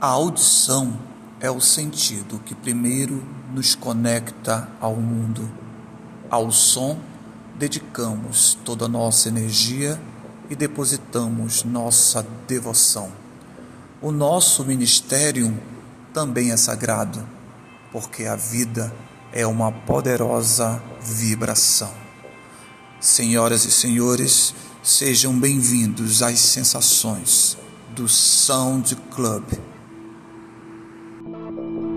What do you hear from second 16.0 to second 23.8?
também é sagrado, porque a vida é uma poderosa vibração. Senhoras e